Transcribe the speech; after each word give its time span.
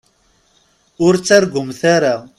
Ur 1.05 1.13
ttargumt 1.17 1.81
ara. 1.95 2.15